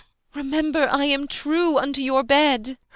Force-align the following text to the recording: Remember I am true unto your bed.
Remember 0.33 0.89
I 0.91 1.05
am 1.05 1.27
true 1.27 1.77
unto 1.77 2.01
your 2.01 2.23
bed. 2.23 2.75